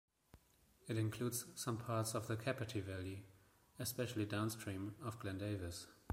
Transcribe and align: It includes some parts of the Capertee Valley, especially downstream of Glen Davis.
It 0.89 0.97
includes 0.97 1.45
some 1.53 1.77
parts 1.77 2.15
of 2.15 2.25
the 2.25 2.35
Capertee 2.35 2.81
Valley, 2.81 3.25
especially 3.77 4.25
downstream 4.25 4.95
of 5.05 5.19
Glen 5.19 5.37
Davis. 5.37 5.85